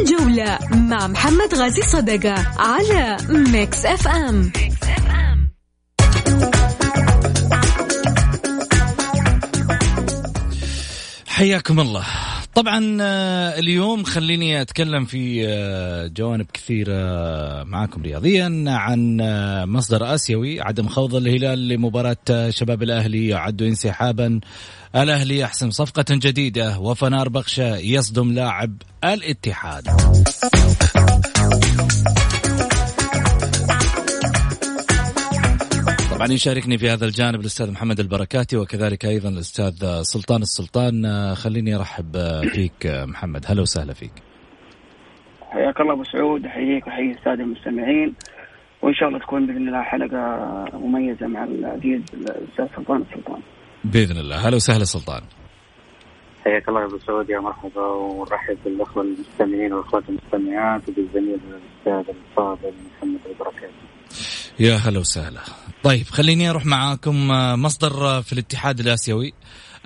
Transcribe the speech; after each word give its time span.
الجولة 0.00 0.58
مع 0.70 1.06
محمد 1.06 1.54
غازي 1.54 1.82
صدقة 1.82 2.34
على 2.58 3.16
ميكس 3.28 3.86
اف 3.86 4.08
ام 4.08 4.52
حياكم 11.26 11.80
الله. 11.80 12.27
طبعا 12.58 12.98
آه، 13.00 13.58
اليوم 13.58 14.04
خليني 14.04 14.60
أتكلم 14.60 15.04
في 15.04 15.46
آه، 15.48 16.06
جوانب 16.06 16.46
كثيرة 16.52 16.94
معاكم 17.62 18.02
رياضيا 18.02 18.64
عن 18.66 19.20
آه، 19.20 19.64
مصدر 19.64 20.14
آسيوي 20.14 20.60
عدم 20.60 20.88
خوض 20.88 21.14
الهلال 21.14 21.68
لمباراة 21.68 22.50
شباب 22.50 22.82
الأهلي 22.82 23.28
يعد 23.28 23.62
انسحابا. 23.62 24.40
الأهلي 24.96 25.38
يحسم 25.38 25.70
صفقة 25.70 26.04
جديدة 26.10 26.78
وفنار 26.78 27.28
بخشة 27.28 27.76
يصدم 27.76 28.32
لاعب 28.32 28.82
الاتحاد. 29.04 29.88
طبعا 36.18 36.32
يشاركني 36.32 36.78
في 36.78 36.90
هذا 36.90 37.04
الجانب 37.04 37.40
الأستاذ 37.40 37.70
محمد 37.72 38.00
البركاتي 38.00 38.56
وكذلك 38.56 39.04
أيضا 39.04 39.28
الأستاذ 39.28 40.02
سلطان 40.02 40.42
السلطان. 40.42 41.34
خليني 41.34 41.76
أرحب 41.76 42.16
فيك 42.52 42.86
محمد. 42.86 43.44
هلا 43.46 43.62
وسهلا 43.62 43.92
فيك. 43.92 44.12
حياك 45.50 45.80
الله 45.80 45.92
أبو 45.92 46.04
سعود. 46.04 46.46
أحييك 46.46 46.86
وأحيي 46.86 47.10
السادة 47.10 47.42
المستمعين. 47.44 48.14
وإن 48.82 48.94
شاء 48.94 49.08
الله 49.08 49.18
تكون 49.18 49.46
بإذن 49.46 49.68
الله 49.68 49.82
حلقة 49.82 50.18
مميزة 50.78 51.26
مع 51.26 51.44
العزيز 51.44 52.02
الأستاذ 52.14 52.66
سلطان 52.76 53.02
السلطان. 53.02 53.40
بإذن 53.84 54.18
الله. 54.18 54.48
هلا 54.48 54.56
وسهلا 54.56 54.84
سلطان. 54.84 55.22
حياك 56.44 56.68
الله 56.68 56.80
يا 56.80 56.86
أبو 56.86 56.98
سعود. 56.98 57.30
يا 57.30 57.40
مرحبا. 57.40 57.86
ونرحب 57.86 58.58
بالأخوة 58.64 59.02
المستمعين 59.02 59.72
والأخوات 59.72 60.04
المستمعات 60.08 60.88
وبالزميل 60.88 61.40
الأستاذ 61.48 62.14
الفاضل 62.14 62.72
محمد 62.96 63.20
البركاتي. 63.30 63.87
يا 64.60 64.76
هلا 64.76 64.98
وسهلا. 64.98 65.40
طيب 65.82 66.06
خليني 66.06 66.50
أروح 66.50 66.66
معاكم 66.66 67.30
آه، 67.30 67.56
مصدر 67.56 68.06
آه، 68.06 68.20
في 68.20 68.32
الاتحاد 68.32 68.80
الآسيوي. 68.80 69.32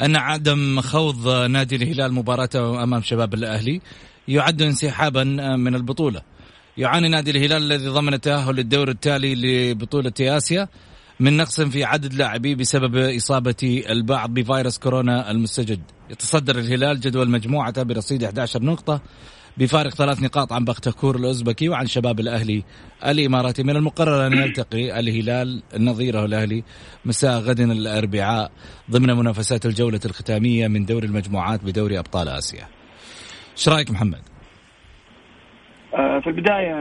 أن 0.03 0.17
عدم 0.17 0.81
خوض 0.81 1.28
آه، 1.28 1.47
نادي 1.47 1.77
الهلال 1.77 2.12
مباراته 2.12 2.83
أمام 2.83 3.03
شباب 3.03 3.34
الأهلي 3.34 3.81
يعد 4.28 4.62
انسحابا 4.62 5.25
من 5.56 5.75
البطولة. 5.75 6.23
يعاني 6.77 7.09
نادي 7.09 7.31
الهلال 7.31 7.62
الذي 7.62 7.89
ضمن 7.89 8.15
التاهل 8.15 8.55
للدور 8.55 8.89
التالي 8.89 9.34
لبطولة 9.34 10.12
آسيا 10.20 10.69
من 11.20 11.37
نقص 11.37 11.61
في 11.61 11.84
عدد 11.84 12.15
لاعبيه 12.15 12.55
بسبب 12.55 12.97
إصابة 12.97 13.84
البعض 13.91 14.34
بفيروس 14.34 14.78
كورونا 14.78 15.31
المستجد. 15.31 15.81
يتصدر 16.11 16.59
الهلال 16.59 17.00
جدول 17.00 17.31
مجموعته 17.31 17.83
برصيد 17.83 18.25
11 18.25 18.62
نقطة 18.62 19.03
بفارق 19.56 19.91
ثلاث 19.91 20.22
نقاط 20.22 20.53
عن 20.53 20.64
بختكور 20.64 21.17
الأوزبكي 21.17 21.69
وعن 21.69 21.86
شباب 21.86 22.20
الأهلي 22.20 22.62
الإماراتي. 23.06 23.62
من 23.62 23.77
المقرر 23.77 24.27
أن 24.27 24.33
يلتقي 24.33 25.00
الهلال 25.00 25.62
نظيره 25.78 26.25
الأهلي 26.25 26.64
مساء 27.05 27.39
غد 27.39 27.61
الأربعاء 27.61 28.50
ضمن 28.91 29.17
منافسات 29.17 29.67
الجولة 29.67 30.00
الختامية 30.05 30.69
من 30.69 30.84
دوري 30.84 31.06
المجموعات 31.06 31.64
بدوري 31.64 31.98
أبطال 31.98 32.28
آسيا. 32.28 32.64
إيش 33.53 33.69
رأيك 33.69 33.91
محمد؟ 33.91 34.20
آه، 35.94 36.20
في 36.20 36.27
البداية 36.27 36.75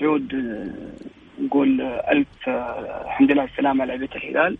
سعود 0.00 0.34
آه، 0.34 1.42
نقول 1.42 1.80
ألف 1.82 2.48
آه، 2.48 3.04
الحمد 3.06 3.32
لله 3.32 3.44
السلامة 3.44 3.82
على 3.82 3.96
لعبة 3.96 4.16
الهلال. 4.16 4.58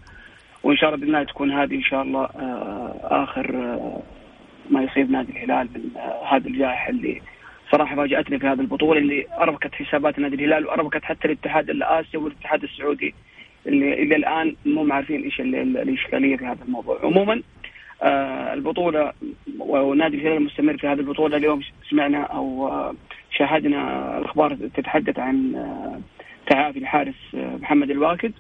وإن 0.62 0.76
شاء 0.76 0.88
الله 0.88 1.00
بإذن 1.00 1.14
الله 1.14 1.24
تكون 1.24 1.52
هذه 1.52 1.74
إن 1.74 1.82
شاء 1.82 2.02
الله 2.02 2.28
آخر 3.02 3.46
ما 4.70 4.82
يصيب 4.82 5.10
نادي 5.10 5.32
الهلال 5.32 5.68
من 5.74 5.90
هذه 6.28 6.46
الجائحة 6.46 6.90
اللي 6.90 7.22
صراحة 7.72 7.96
فاجأتني 7.96 8.38
في 8.38 8.46
هذه 8.46 8.60
البطولة 8.60 9.00
اللي 9.00 9.26
أربكت 9.38 9.74
حسابات 9.74 10.18
نادي 10.18 10.34
الهلال 10.34 10.66
وأربكت 10.66 11.04
حتى 11.04 11.28
الاتحاد 11.28 11.70
الآسيوي 11.70 12.24
والاتحاد 12.24 12.62
السعودي 12.62 13.14
اللي 13.66 13.92
إلى 13.92 14.16
الآن 14.16 14.56
مو 14.66 14.94
عارفين 14.94 15.22
إيش 15.22 15.40
الإشكالية 15.40 16.36
في 16.36 16.44
هذا 16.44 16.64
الموضوع. 16.64 17.00
عموما 17.02 17.42
آه 18.02 18.54
البطولة 18.54 19.12
ونادي 19.58 20.16
الهلال 20.16 20.42
مستمر 20.42 20.76
في 20.76 20.86
هذه 20.86 21.00
البطولة. 21.00 21.36
اليوم 21.36 21.60
سمعنا 21.90 22.22
أو 22.22 22.68
آه 22.68 22.94
شاهدنا 23.30 24.18
الأخبار 24.18 24.54
تتحدث 24.54 25.18
عن 25.18 25.54
آه 25.54 26.00
تعافي 26.50 26.78
الحارس 26.78 27.14
آه، 27.34 27.56
محمد 27.56 27.90
الواكد 27.90 28.32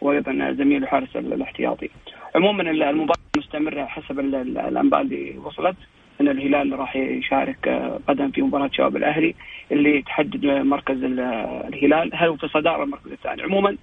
وأيضا 0.00 0.54
زميله 0.58 0.86
حارس 0.86 1.16
الاحتياطي. 1.16 1.90
عموما 2.36 2.70
المباراة 2.70 3.20
مستمرة 3.36 3.84
حسب 3.84 4.20
الأنباء 4.20 5.00
اللي 5.00 5.38
وصلت 5.44 5.76
إن 6.20 6.28
الهلال 6.28 6.78
راح 6.78 6.96
يشارك 6.96 7.68
آه، 7.68 8.00
غدا 8.10 8.30
في 8.30 8.42
مباراة 8.42 8.70
شباب 8.72 8.96
الأهلي 8.96 9.34
اللي 9.72 10.02
تحدد 10.02 10.46
مركز 10.46 11.04
الهلال 11.04 12.10
هل 12.14 12.28
هو 12.28 12.36
في 12.36 12.48
صداره 12.48 12.82
المركز 12.82 13.12
الثاني 13.12 13.42
عموما 13.42 13.76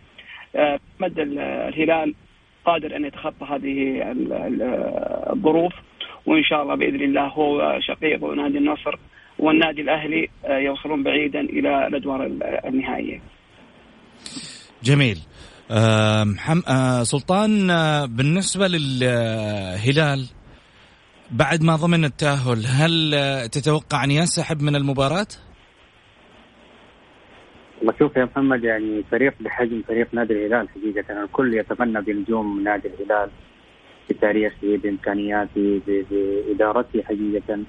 آه، 0.55 0.79
مد 0.99 1.19
الهلال 1.19 2.13
قادر 2.65 2.95
أن 2.95 3.05
يتخطى 3.05 3.45
هذه 3.45 4.01
الظروف 5.33 5.73
وإن 6.25 6.43
شاء 6.43 6.63
الله 6.63 6.75
بإذن 6.75 7.01
الله 7.01 7.27
هو 7.27 7.79
شقيق 7.79 8.23
نادي 8.23 8.57
النصر 8.57 8.95
والنادي 9.39 9.81
الأهلي 9.81 10.29
آه، 10.45 10.57
يوصلون 10.57 11.03
بعيدا 11.03 11.39
إلى 11.39 11.87
الأدوار 11.87 12.25
النهائية. 12.65 13.21
جميل. 14.83 15.17
آه 15.71 16.23
محم... 16.23 16.61
آه 16.67 17.03
سلطان 17.03 17.69
آه 17.69 18.05
بالنسبة 18.05 18.67
للهلال 18.67 20.25
بعد 21.31 21.63
ما 21.63 21.75
ضمن 21.75 22.05
التأهل 22.05 22.65
هل 22.65 23.11
تتوقع 23.49 24.03
أن 24.03 24.11
ينسحب 24.11 24.61
من 24.61 24.75
المباراة؟ 24.75 25.27
والله 27.77 27.93
شوف 27.99 28.15
يا 28.17 28.25
محمد 28.25 28.63
يعني 28.63 29.03
فريق 29.11 29.33
بحجم 29.39 29.81
فريق 29.87 30.07
نادي 30.13 30.33
الهلال 30.33 30.69
حقيقة 30.69 31.23
الكل 31.23 31.53
يتمنى 31.53 32.01
بنجوم 32.01 32.63
نادي 32.63 32.87
الهلال 32.87 33.29
بتاريخه 34.09 34.77
بإمكانياته 34.77 35.81
بإدارته 35.87 37.03
حقيقة 37.03 37.59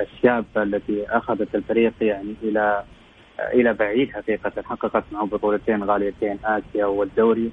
الشابة 0.00 0.62
التي 0.62 1.06
أخذت 1.08 1.54
الفريق 1.54 1.92
يعني 2.00 2.34
إلى 2.42 2.84
إلى 3.40 3.74
بعيد 3.74 4.12
حقيقة 4.12 4.62
حققت 4.62 5.04
معه 5.12 5.26
بطولتين 5.26 5.84
غاليتين 5.84 6.38
آسيا 6.44 6.86
والدوري. 6.86 7.50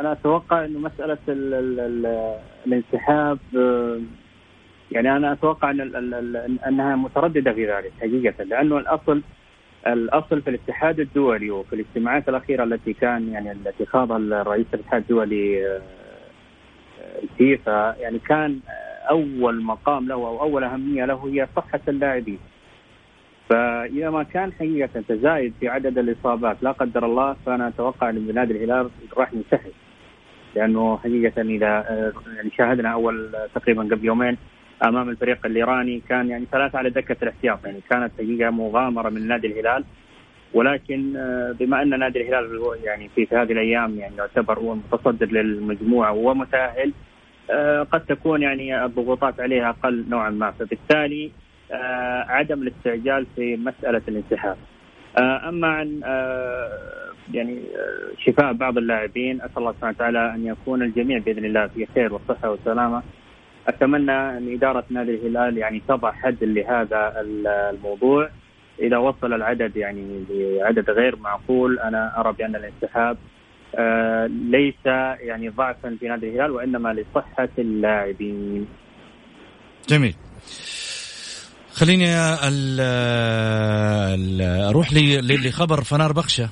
أنا 0.00 0.12
أتوقع 0.12 0.64
إنه 0.64 0.78
مسألة 0.78 1.18
ال 1.28 1.54
ال 1.54 1.80
ال 1.80 2.36
الانسحاب 2.66 3.38
يعني 4.92 5.16
أنا 5.16 5.32
أتوقع 5.32 5.70
إن 5.70 5.80
أنها 6.66 6.96
مترددة 6.96 7.52
في 7.52 7.66
ذلك 7.72 7.92
حقيقة 8.00 8.44
لأنه 8.44 8.78
الاصل 8.78 9.22
الأصل 9.86 10.42
في 10.42 10.50
الاتحاد 10.50 11.00
الدولي 11.00 11.50
وفي 11.50 11.72
الاجتماعات 11.72 12.28
الأخيرة 12.28 12.64
التي 12.64 12.92
كان 12.92 13.28
يعني 13.28 13.52
التي 13.52 13.86
خاضها 13.86 14.16
الرئيس 14.16 14.66
الاتحاد 14.74 15.00
الدولي 15.00 15.80
الفيفا 17.22 17.96
يعني 18.00 18.18
كان 18.18 18.60
أول 19.10 19.62
مقام 19.62 20.08
له 20.08 20.14
أو 20.14 20.40
أول 20.42 20.64
أهمية 20.64 21.04
له 21.04 21.28
هي 21.28 21.48
صحة 21.56 21.80
اللاعبين. 21.88 22.38
فإذا 23.48 24.10
ما 24.10 24.22
كان 24.22 24.52
حقيقة 24.52 25.02
تزايد 25.08 25.52
في 25.60 25.68
عدد 25.68 25.98
الإصابات 25.98 26.56
لا 26.62 26.72
قدر 26.72 27.06
الله 27.06 27.36
فأنا 27.46 27.68
أتوقع 27.68 28.10
أن 28.10 28.34
نادي 28.34 28.52
الهلال 28.52 28.90
راح 29.16 29.32
ينسحب. 29.32 29.72
لأنه 30.56 30.96
حقيقة 30.96 31.42
إذا 31.42 31.84
يعني 32.36 32.50
شاهدنا 32.58 32.92
أول 32.92 33.30
تقريبا 33.54 33.82
قبل 33.82 34.04
يومين 34.04 34.36
أمام 34.84 35.08
الفريق 35.08 35.46
الإيراني 35.46 36.02
كان 36.08 36.28
يعني 36.28 36.46
ثلاثة 36.52 36.78
على 36.78 36.90
دكة 36.90 37.16
الاحتياط. 37.22 37.64
يعني 37.64 37.80
كانت 37.90 38.12
حقيقة 38.18 38.50
مغامرة 38.50 39.10
من 39.10 39.28
نادي 39.28 39.46
الهلال. 39.46 39.84
ولكن 40.54 41.12
بما 41.60 41.82
أن 41.82 41.98
نادي 41.98 42.20
الهلال 42.20 42.60
يعني 42.84 43.10
في, 43.14 43.26
هذه 43.32 43.52
الأيام 43.52 43.98
يعني 43.98 44.16
يعتبر 44.16 44.58
هو 44.58 44.72
المتصدر 44.72 45.26
للمجموعة 45.26 46.12
ومتأهل 46.12 46.92
قد 47.92 48.04
تكون 48.08 48.42
يعني 48.42 48.84
الضغوطات 48.84 49.40
عليه 49.40 49.68
أقل 49.68 50.04
نوعا 50.08 50.30
ما. 50.30 50.50
فبالتالي 50.50 51.24
آه، 51.26 51.43
عدم 52.28 52.62
الاستعجال 52.62 53.26
في 53.36 53.56
مسألة 53.56 54.02
الانسحاب. 54.08 54.56
آه، 55.18 55.48
أما 55.48 55.68
عن 55.68 56.00
آه، 56.04 56.68
يعني 57.32 57.62
شفاء 58.18 58.52
بعض 58.52 58.78
اللاعبين 58.78 59.40
أسأل 59.42 59.58
الله 59.58 59.72
سبحانه 59.72 59.94
وتعالى 59.96 60.34
أن 60.34 60.46
يكون 60.46 60.82
الجميع 60.82 61.18
بإذن 61.18 61.44
الله 61.44 61.66
في 61.66 61.86
خير 61.94 62.14
وصحه 62.14 62.50
وسلامه. 62.50 63.02
أتمنى 63.68 64.12
أن 64.12 64.54
إدارة 64.54 64.84
نادي 64.90 65.14
الهلال 65.14 65.58
يعني 65.58 65.82
تضع 65.88 66.12
حد 66.12 66.44
لهذا 66.44 67.12
الموضوع. 67.20 68.28
إذا 68.80 68.96
وصل 68.96 69.32
العدد 69.32 69.76
يعني 69.76 70.24
لعدد 70.30 70.90
غير 70.90 71.16
معقول 71.16 71.78
أنا 71.78 72.20
أرى 72.20 72.32
بأن 72.32 72.56
الانسحاب 72.56 73.16
ليس 74.50 74.86
يعني 75.20 75.48
ضعفا 75.48 75.96
في 76.00 76.08
نادي 76.08 76.28
الهلال 76.28 76.50
وإنما 76.50 76.92
لصحة 76.92 77.48
اللاعبين. 77.58 78.66
جميل. 79.88 80.14
خليني 81.74 82.14
ال 82.18 82.80
ال 82.80 84.42
أروح 84.42 84.92
لخبر 84.92 85.84
فنار 85.84 86.12
بخشة. 86.12 86.48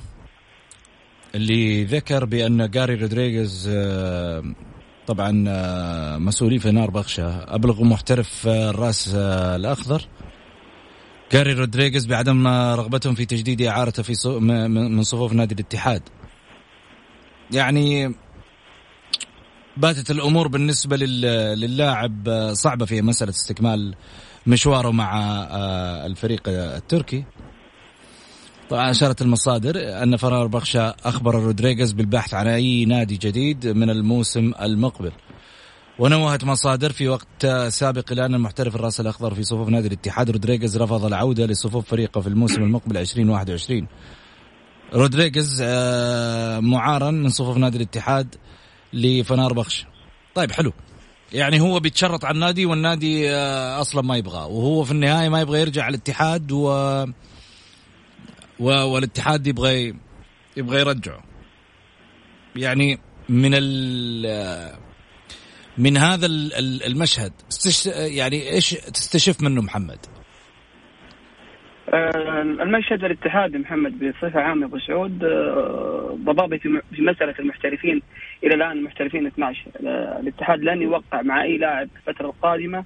اللي 1.35 1.83
ذكر 1.83 2.25
بأن 2.25 2.69
جاري 2.69 2.95
رودريغيز 2.95 3.69
آه، 3.73 4.43
طبعا 5.07 5.45
آه، 5.47 6.17
مسؤولين 6.17 6.59
فنار 6.59 6.91
بخشة. 6.91 7.43
أبلغوا 7.55 7.85
محترف 7.85 8.47
آه، 8.47 8.69
الرأس 8.69 9.11
الأخضر. 9.15 10.07
جاري 11.29 11.53
رودريغيز 11.53 12.05
بعدم 12.05 12.47
رغبتهم 12.47 13.15
في 13.15 13.25
تجديد 13.25 13.61
إعارته 13.61 14.03
في 14.03 14.29
من 14.69 15.03
صفوف 15.03 15.33
نادي 15.33 15.55
الاتحاد. 15.55 16.01
يعني 17.51 18.15
باتت 19.77 20.11
الأمور 20.11 20.47
بالنسبة 20.47 20.97
للاعب 21.55 22.49
صعبة 22.53 22.85
في 22.85 23.01
مسألة 23.01 23.31
استكمال 23.31 23.95
مشواره 24.47 24.91
مع 24.91 25.17
الفريق 26.05 26.41
التركي. 26.47 27.25
طبعا 28.69 28.91
أشارت 28.91 29.21
المصادر 29.21 30.03
أن 30.03 30.17
فنار 30.17 30.47
بخشة 30.47 30.95
أخبر 31.05 31.35
رودريغيز 31.35 31.91
بالبحث 31.91 32.33
عن 32.33 32.47
أي 32.47 32.85
نادي 32.85 33.17
جديد 33.17 33.67
من 33.67 33.89
الموسم 33.89 34.51
المقبل. 34.61 35.11
ونوهت 35.99 36.43
مصادر 36.43 36.91
في 36.91 37.07
وقت 37.07 37.45
سابق 37.67 38.11
إلى 38.11 38.25
أن 38.25 38.35
المحترف 38.35 38.75
الرأس 38.75 38.99
الأخضر 38.99 39.33
في 39.33 39.43
صفوف 39.43 39.69
نادي 39.69 39.87
الاتحاد 39.87 40.29
رودريغيز 40.29 40.77
رفض 40.77 41.05
العودة 41.05 41.45
لصفوف 41.45 41.89
فريقه 41.89 42.21
في 42.21 42.27
الموسم 42.27 42.63
المقبل 42.63 42.97
2021 42.97 43.87
رودريغيز 44.93 45.61
آه، 45.65 46.59
معارا 46.59 47.11
من 47.11 47.29
صفوف 47.29 47.57
نادي 47.57 47.77
الاتحاد 47.77 48.35
لفنار 48.93 49.53
بخش. 49.53 49.85
طيب 50.35 50.51
حلو. 50.51 50.73
يعني 51.33 51.59
هو 51.59 51.79
بيتشرط 51.79 52.25
على 52.25 52.35
النادي 52.35 52.65
والنادي 52.65 53.31
آه، 53.31 53.81
أصلا 53.81 54.01
ما 54.01 54.17
يبغاه 54.17 54.47
وهو 54.47 54.83
في 54.83 54.91
النهاية 54.91 55.29
ما 55.29 55.41
يبغى 55.41 55.61
يرجع 55.61 55.87
الاتحاد 55.87 56.51
و 56.51 57.05
والاتحاد 58.59 59.47
يبغى 59.47 59.93
يبغى 60.57 60.79
يرجعه 60.79 61.23
يعني 62.55 62.99
من 63.29 63.51
ال 63.53 64.83
من 65.77 65.97
هذا 65.97 66.25
المشهد 66.25 67.33
يعني 67.95 68.49
إيش 68.49 68.69
تستشف 68.69 69.41
منه 69.41 69.61
محمد؟ 69.61 69.99
آه، 71.93 72.41
المشهد 72.41 73.03
الاتحاد 73.03 73.57
محمد 73.57 73.99
بصفة 73.99 74.41
عامة 74.41 74.65
أبو 74.65 74.79
سعود 74.79 75.23
آه، 75.23 76.17
ضبابي 76.23 76.57
في 76.59 76.81
مسألة 76.99 77.35
المحترفين. 77.39 78.01
إلى 78.43 78.55
الآن 78.55 78.71
المحترفين 78.71 79.25
12 79.25 79.61
آه، 79.85 80.19
الاتحاد 80.19 80.63
لن 80.63 80.81
يوقع 80.81 81.21
مع 81.21 81.43
أي 81.43 81.57
لاعب 81.57 81.87
الفترة 81.95 82.25
القادمة 82.25 82.83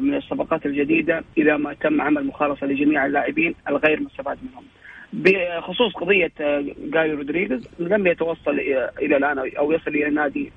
من 0.00 0.14
الصفقات 0.14 0.66
الجديدة 0.66 1.24
إذا 1.38 1.56
ما 1.56 1.74
تم 1.74 2.00
عمل 2.00 2.26
مخالصه 2.26 2.66
لجميع 2.66 3.06
اللاعبين 3.06 3.54
الغير 3.68 4.00
مستفاد 4.00 4.38
منهم. 4.42 4.64
بخصوص 5.12 5.92
قضية 5.94 6.32
جاي 6.92 7.12
رودريغيز 7.12 7.68
لم 7.78 8.06
يتوصل 8.06 8.60
إلى 9.02 9.16
الآن 9.16 9.38
أو 9.58 9.72
يصل 9.72 9.90
إلى 9.90 10.06
النادي 10.06 10.52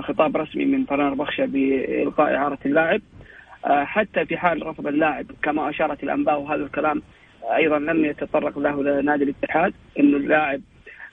خطاب 0.00 0.36
رسمي 0.36 0.64
من 0.64 0.84
فرنار 0.84 1.14
بخشة 1.14 1.44
بإلقاء 1.44 2.34
إعارة 2.34 2.58
اللاعب. 2.66 3.00
آه، 3.00 3.13
حتى 3.66 4.26
في 4.26 4.36
حال 4.36 4.66
رفض 4.66 4.86
اللاعب 4.86 5.26
كما 5.42 5.70
أشارت 5.70 6.02
الأنباء 6.02 6.40
وهذا 6.40 6.62
الكلام 6.62 7.02
أيضا 7.56 7.78
لم 7.78 8.04
يتطرق 8.04 8.58
له 8.58 9.00
نادي 9.00 9.24
الاتحاد 9.24 9.74
أنه 9.98 10.16
اللاعب 10.16 10.60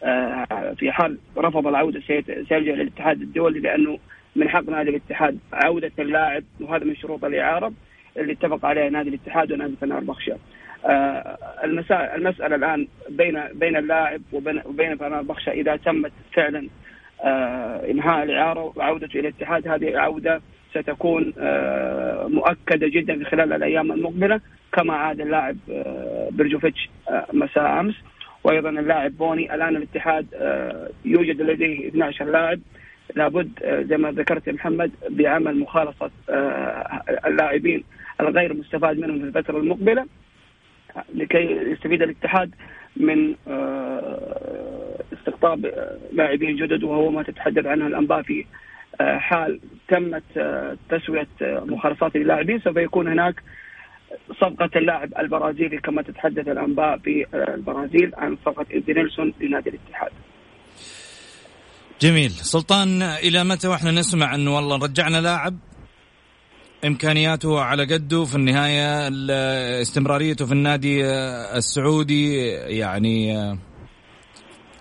آه، 0.04 0.74
في 0.78 0.92
حال 0.92 1.18
رفض 1.38 1.68
العودة 1.68 2.02
سيلجأ 2.50 2.76
للاتحاد 2.76 3.22
الدولي 3.22 3.60
لأنه 3.60 4.00
من 4.36 4.50
حق 4.50 4.70
نادي 4.70 4.90
الاتحاد 4.90 5.40
عودة 5.54 5.92
اللاعب 6.00 6.44
وهذا 6.60 6.84
من 6.84 6.96
شروط 6.96 7.26
الإعارة 7.26 7.74
اللي 8.18 8.34
اتفق 8.34 8.66
عليها 8.66 8.90
نادي 8.90 9.10
الاتحاد 9.10 9.52
ونادي 9.52 9.76
فنار 9.76 10.00
بخشة 10.00 10.38
آه، 10.86 11.38
المسألة 12.16 12.56
الآن 12.56 12.88
بين 13.10 13.44
بين 13.54 13.78
اللاعب 13.78 14.22
وبين 14.34 14.62
وبين 14.66 14.98
فنار 14.98 15.22
بخشة 15.22 15.52
إذا 15.52 15.76
تمت 15.76 16.12
فعلا 16.34 16.68
آه، 17.24 17.92
إنهاء 17.92 18.24
الإعارة 18.24 18.74
وعودته 18.76 19.20
إلى 19.20 19.28
الاتحاد 19.28 19.68
هذه 19.68 19.98
عودة 19.98 20.42
ستكون 20.72 21.34
آه، 21.40 22.28
مؤكدة 22.28 22.88
جدا 22.88 23.24
خلال 23.26 23.54
الأيام 23.54 23.92
المقبلة 23.92 24.42
كما 24.74 24.94
عاد 24.94 25.22
اللاعب 25.22 25.58
آه، 25.72 26.30
برجوفيتش 26.32 26.90
مساء 27.34 27.80
أمس. 27.80 27.96
وأيضا 28.44 28.70
اللاعب 28.70 29.18
بوني 29.18 29.56
الآن 29.56 29.76
الاتحاد 29.76 30.28
يوجد 31.06 31.42
لديه 31.42 31.88
12 31.88 32.26
لاعب. 32.26 32.60
لابد 33.16 33.50
زي 33.90 33.98
ما 33.98 34.12
ذكرت 34.12 34.48
يا 34.48 34.54
محمد 34.54 34.92
بعمل 35.10 35.60
مخالصه 35.60 36.12
اللاعبين 37.26 37.84
الغير 38.22 38.54
مستفاد 38.54 39.00
منهم 39.00 39.20
في 39.20 39.26
الفترة 39.26 39.58
المقبلة 39.58 40.06
لكي 41.16 41.52
يستفيد 41.52 42.02
الاتحاد 42.02 42.56
من 42.98 43.36
استقطاب 45.14 45.72
لاعبين 46.14 46.56
جدد 46.56 46.84
وهو 46.84 47.12
ما 47.12 47.24
تتحدث 47.24 47.66
عنه 47.66 47.88
الأنباء 47.88 48.22
في 48.22 48.40
آه، 48.40 48.46
حال 49.00 49.60
تمت 49.88 50.24
آه، 50.38 50.78
تسوية 50.90 51.28
آه، 51.42 51.64
مخالصات 51.66 52.16
اللاعبين 52.16 52.60
سوف 52.60 52.78
يكون 52.78 53.08
هناك 53.08 53.44
صفقة 54.42 54.70
اللاعب 54.76 55.10
البرازيلي 55.20 55.78
كما 55.78 56.02
تتحدث 56.02 56.48
الأنباء 56.48 56.98
في 56.98 57.26
البرازيل 57.34 58.12
عن 58.18 58.38
صفقة 58.46 58.66
إيدي 58.72 58.94
نيلسون 58.94 59.34
لنادي 59.42 59.70
الاتحاد. 59.70 60.12
جميل. 62.02 62.30
سلطان 62.30 63.02
إلى 63.02 63.44
متى 63.44 63.68
وإحنا 63.68 63.92
نسمع 63.92 64.36
أنه 64.36 64.56
والله 64.56 64.78
رجعنا 64.78 65.22
لاعب؟ 65.22 65.58
إمكانياته 66.86 67.62
على 67.62 67.86
قده 67.86 68.24
في 68.24 68.36
النهاية 68.36 69.10
استمراريته 69.82 70.46
في 70.46 70.52
النادي 70.52 71.06
السعودي 71.58 72.48
يعني 72.80 73.28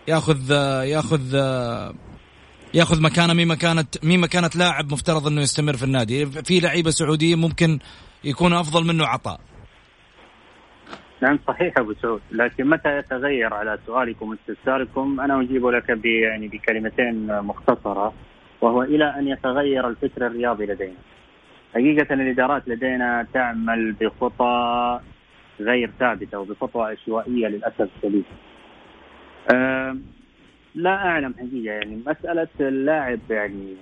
ياخذ 0.09 0.51
ياخذ 0.85 1.37
ياخذ 2.75 3.03
مكانه 3.03 3.35
مين 3.35 3.49
مكانه 3.49 3.85
مين 4.03 4.21
مكانة 4.21 4.51
لاعب 4.59 4.93
مفترض 4.93 5.27
إنه 5.27 5.41
يستمر 5.41 5.73
في 5.73 5.85
النادي 5.85 6.27
في 6.27 6.61
لعيبة 6.61 6.91
سعوديين 6.91 7.39
ممكن 7.39 7.79
يكون 8.25 8.53
أفضل 8.53 8.87
منه 8.87 9.07
عطاء 9.07 9.41
نعم 11.23 11.39
صحيح 11.49 11.75
أبو 11.79 11.95
سعود 12.03 12.21
لكن 12.33 12.67
متى 12.67 12.99
يتغير 12.99 13.55
على 13.55 13.79
سؤالكم 13.87 14.29
واستفساركم 14.29 15.21
أنا 15.21 15.41
أجيب 15.43 15.67
لك 15.67 15.91
ب 15.91 16.07
يعني 16.07 16.49
بكلمتين 16.49 17.43
مختصرة 17.43 18.15
وهو 18.61 18.83
إلى 18.83 19.05
أن 19.19 19.29
يتغير 19.29 19.89
الفكر 19.89 20.27
الرياضي 20.27 20.67
لدينا. 20.67 20.99
حقيقة 21.75 22.15
الإدارات 22.15 22.69
لدينا 22.69 23.27
تعمل 23.35 23.93
بخطى 23.93 25.01
غير 25.61 25.91
ثابتة 26.01 26.39
وبخطى 26.39 26.81
عشوائية 26.81 27.47
للأسف 27.49 27.89
الشديد. 27.97 28.25
لا 30.75 30.91
أعلم 30.91 31.35
حقيقة 31.39 31.73
يعني 31.73 32.03
مسألة 32.07 32.49
اللاعب 32.61 33.21
يعني 33.31 33.77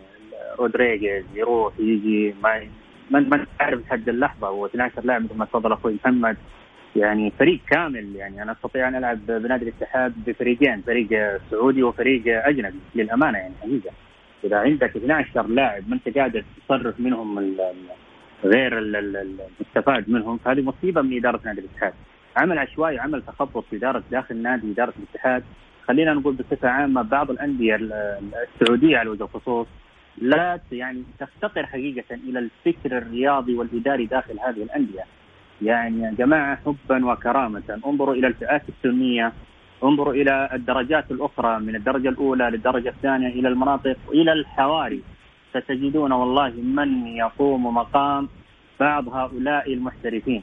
رودريجيز 0.59 1.25
يروح 1.35 1.75
يجي 1.79 2.35
ما 2.43 2.61
ما 3.11 3.21
ما 3.21 3.47
تعرف 3.59 3.81
لحد 3.81 4.09
اللحظة 4.09 4.49
هو 4.49 4.67
12 4.67 5.05
لاعب 5.05 5.25
مثل 5.25 5.35
ما 5.35 5.45
تفضل 5.45 5.73
أخوي 5.73 5.95
محمد. 5.95 6.37
يعني 6.97 7.33
فريق 7.39 7.61
كامل 7.71 8.17
يعني 8.17 8.43
أنا 8.43 8.53
أستطيع 8.53 8.89
أن 8.89 8.95
ألعب 8.95 9.27
بنادي 9.27 9.65
الاتحاد 9.65 10.13
بفريقين 10.27 10.83
فريق 10.83 11.41
سعودي 11.51 11.83
وفريق 11.83 12.23
أجنبي 12.27 12.79
للأمانة 12.95 13.39
يعني 13.39 13.55
حقيقة. 13.63 13.91
إذا 14.45 14.57
عندك 14.57 14.97
12 14.97 15.47
لاعب 15.47 15.89
ما 15.89 15.95
أنت 15.95 16.19
قادر 16.19 16.45
تصرف 16.69 17.01
منهم 17.01 17.57
غير 18.45 18.79
المستفاد 18.79 20.11
منهم 20.11 20.39
فهذه 20.39 20.63
مصيبة 20.63 21.03
من 21.03 21.17
إدارة 21.17 21.41
نادي 21.45 21.61
الاتحاد. 21.61 21.93
عمل 22.37 22.59
عشوائي 22.59 22.99
عمل 22.99 23.23
تخبط 23.23 23.65
في 23.71 23.77
إدارة 23.77 24.03
داخل 24.11 24.37
نادي 24.37 24.73
إدارة 24.73 24.93
الاتحاد. 24.99 25.43
خلينا 25.89 26.15
نقول 26.15 26.35
بصفة 26.35 26.69
عامة 26.69 27.03
بعض 27.03 27.31
الأندية 27.31 27.77
السعودية 27.77 28.99
على 28.99 29.09
وجه 29.09 29.23
الخصوص 29.23 29.67
لا 30.19 30.61
يعني 30.73 31.03
تفتقر 31.19 31.67
حقيقة 31.67 32.15
إلى 32.15 32.39
الفكر 32.39 32.99
الرياضي 32.99 33.55
والإداري 33.55 34.07
داخل 34.07 34.41
هذه 34.41 34.63
الأندية. 34.63 35.05
يعني 35.63 36.03
يا 36.03 36.15
جماعة 36.19 36.59
حبا 36.67 37.07
وكرامة. 37.07 37.81
انظروا 37.87 38.15
إلى 38.15 38.27
الفئات 38.27 38.63
السنية 38.69 39.33
انظروا 39.85 40.15
إلى 40.15 40.49
الدرجات 40.53 41.11
الأخرى 41.11 41.61
من 41.61 41.77
الدرجة 41.77 42.09
الأولى 42.09 42.51
للدرجة 42.51 42.89
الثانية 42.89 43.29
إلى 43.29 43.49
المناطق 43.49 43.97
إلى 44.13 44.33
الحواري. 44.33 45.03
ستجدون 45.51 46.13
والله 46.13 46.51
من 46.51 47.07
يقوم 47.07 47.75
مقام 47.75 48.29
بعض 48.81 49.09
هؤلاء 49.09 49.73
المحترفين. 49.73 50.43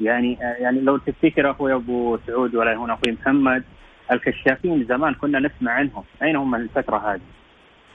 يعني 0.00 0.38
يعني 0.40 0.80
لو 0.80 0.96
تفتكر 0.96 1.50
أخوي 1.50 1.74
أبو 1.74 2.18
سعود 2.26 2.54
ولا 2.54 2.76
هنا 2.76 2.94
أخوي 2.94 3.12
محمد 3.12 3.64
الكشافين 4.12 4.84
زمان 4.84 5.14
كنا 5.14 5.38
نسمع 5.38 5.72
عنهم 5.72 6.04
أين 6.22 6.36
هم 6.36 6.54
الفترة 6.54 7.14
هذه؟ 7.14 7.20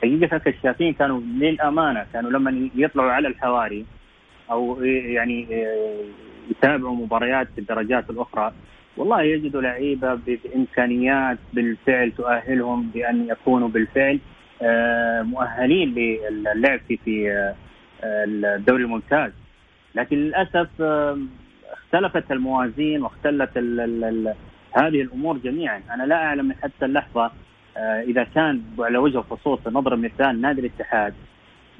حقيقة 0.01 0.35
الكشافين 0.35 0.93
كانوا 0.93 1.19
للأمانة 1.19 2.05
كانوا 2.13 2.31
لما 2.31 2.69
يطلعوا 2.75 3.11
على 3.11 3.27
الحواري 3.27 3.85
أو 4.51 4.83
يعني 4.83 5.47
آه، 5.51 6.03
يتابعوا 6.51 6.95
مباريات 6.95 7.47
في 7.55 7.61
الدرجات 7.61 8.09
الأخرى 8.09 8.53
والله 8.97 9.21
يجدوا 9.21 9.61
لعيبة 9.61 10.13
بإمكانيات 10.13 11.37
بالفعل 11.53 12.11
تؤهلهم 12.11 12.89
بأن 12.93 13.27
يكونوا 13.29 13.67
بالفعل 13.67 14.19
آه، 14.61 15.21
مؤهلين 15.21 15.93
للعب 15.95 16.79
في 16.87 16.97
في 16.97 17.31
آه، 17.31 17.55
الدوري 18.03 18.83
الممتاز 18.83 19.31
لكن 19.95 20.17
للأسف 20.17 20.69
اختلفت 21.71 22.31
الموازين 22.31 23.01
واختلت 23.03 23.57
هذه 24.73 25.01
الأمور 25.01 25.37
جميعا، 25.37 25.81
أنا 25.93 26.03
لا 26.03 26.15
أعلم 26.15 26.53
حتى 26.63 26.85
اللحظة 26.85 27.31
آه، 27.77 28.01
إذا 28.01 28.23
كان 28.23 28.61
على 28.79 28.97
وجه 28.97 29.17
الخصوص 29.17 29.59
نضرب 29.67 29.99
مثال 29.99 30.41
نادي 30.41 30.61
الاتحاد 30.61 31.13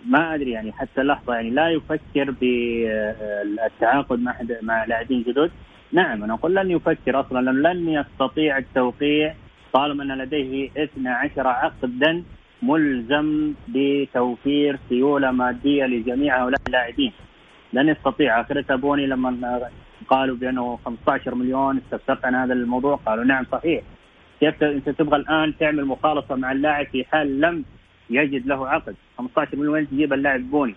ما 0.05 0.35
أدري 0.35 0.51
يعني 0.51 0.71
حتى 0.71 1.01
لحظه 1.01 1.33
يعني 1.33 1.49
لا 1.49 1.69
يفكر 1.69 2.31
بالتعاقد 2.31 4.19
مع 4.19 4.35
مع 4.61 4.85
لاعبين 4.85 5.23
جدد. 5.23 5.51
نعم 5.91 6.23
أنا 6.23 6.33
أقول 6.33 6.55
لن 6.55 6.71
يفكر 6.71 7.19
أصلا 7.19 7.51
لن 7.51 7.89
يستطيع 7.89 8.57
التوقيع 8.57 9.35
طالما 9.73 10.03
أن 10.03 10.17
لديه 10.17 10.69
12 10.77 11.47
عقدا 11.47 12.23
ملزم 12.61 13.53
بتوفير 13.67 14.79
سيولة 14.89 15.31
مادية 15.31 15.85
لجميع 15.85 16.43
هؤلاء 16.43 16.61
اللاعبين. 16.67 17.11
لن 17.73 17.89
يستطيع. 17.89 18.41
اخرتها 18.41 18.75
بوني 18.75 19.07
لما 19.07 19.69
قالوا 20.07 20.35
بأنه 20.35 20.79
15 20.85 21.35
مليون 21.35 21.77
استفسرت 21.77 22.25
عن 22.25 22.35
هذا 22.35 22.53
الموضوع 22.53 22.95
قالوا 22.95 23.23
نعم 23.23 23.45
صحيح. 23.51 23.81
كيف 24.39 24.63
أنت 24.63 24.89
تبغى 24.89 25.15
الآن 25.15 25.57
تعمل 25.59 25.85
مخالصة 25.85 26.35
مع 26.35 26.51
اللاعب 26.51 26.85
في 26.85 27.03
حال 27.05 27.41
لم 27.41 27.65
يجد 28.09 28.47
له 28.47 28.69
عقد؟ 28.69 28.95
15 29.17 29.57
مليون 29.57 29.73
وين 29.73 29.89
تجيب 29.89 30.13
اللاعب 30.13 30.51
بوني. 30.51 30.75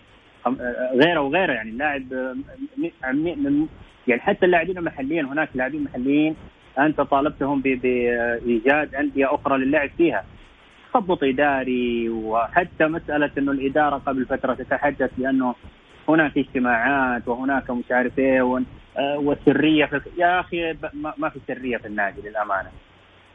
غيره 0.95 1.21
وغيره 1.21 1.53
يعني 1.53 1.71
اللاعب 1.71 2.03
يعني 4.07 4.21
حتى 4.21 4.47
اللاعبين 4.47 4.79
المحليين 4.79 5.25
هناك 5.25 5.49
لاعبين 5.55 5.85
محليين 5.85 6.37
أنت 6.79 7.01
طالبتهم 7.01 7.61
بإيجاد 7.61 8.95
أندية 8.95 9.35
أخرى 9.35 9.59
للعب 9.59 9.91
فيها. 9.97 10.25
تخبط 10.93 11.25
إداري 11.25 12.09
وحتى 12.09 12.87
مسألة 12.87 13.31
إنه 13.39 13.53
الإدارة 13.53 13.97
قبل 13.97 14.25
فترة 14.27 14.55
تتحدث 14.55 15.11
بأنه 15.19 15.55
هناك 16.09 16.39
اجتماعات 16.39 17.29
وهناك 17.29 17.71
مش 17.71 17.85
عارف 17.91 18.19
إيه 18.19 18.43
آه، 18.99 19.19
والسرية 19.19 19.85
في 19.85 20.01
يا 20.17 20.41
أخي 20.41 20.77
ما 20.93 21.29
في 21.29 21.41
سرية 21.49 21.77
في 21.77 21.87
النادي 21.87 22.21
للأمانة. 22.29 22.71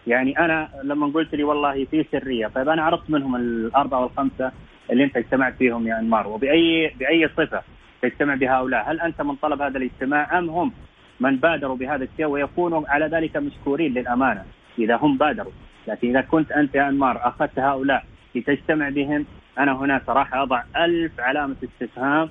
يعني 0.08 0.40
أنا 0.40 0.70
لما 0.84 1.08
قلت 1.08 1.36
لي 1.36 1.44
والله 1.44 1.86
في 1.86 2.06
سرية 2.12 2.48
طيب 2.48 2.70
أنا 2.70 2.84
عرفت 2.84 3.10
منهم 3.10 3.36
الأربعة 3.36 4.02
والخمسة 4.02 4.52
اللي 4.92 5.04
أنت 5.04 5.18
اجتمعت 5.18 5.54
فيهم 5.58 5.88
يا 5.88 6.00
أنمار 6.00 6.28
وباي 6.28 6.94
بأي 7.00 7.28
صفة 7.28 7.62
تجتمع 8.02 8.36
بهؤلاء؟ 8.36 8.92
هل 8.92 9.02
أنت 9.02 9.22
من 9.22 9.36
طلب 9.36 9.62
هذا 9.62 9.78
الاجتماع 9.78 10.40
أم 10.40 10.50
هم 10.50 10.72
من 11.20 11.36
بادروا 11.36 11.76
بهذا 11.76 12.04
الشيء 12.04 12.26
ويكونوا 12.26 12.84
على 12.88 13.06
ذلك 13.06 13.38
مشكورين 13.38 13.94
للأمانة؟ 13.94 14.46
إذا 14.80 14.96
هم 14.96 15.18
بادروا. 15.18 15.52
لكن 15.88 16.10
إذا 16.10 16.22
كنت 16.22 16.52
أنت 16.52 16.76
يا 16.76 16.90
أنمار 16.90 17.28
أخذت 17.28 17.60
هؤلاء 17.60 18.06
لتجتمع 18.36 18.90
بهم 18.90 19.26
أنا 19.60 19.72
هنا 19.72 20.02
صراحة 20.08 20.44
أضع 20.44 20.64
ألف 20.78 21.20
علامة 21.20 21.56
استفهام 21.64 22.30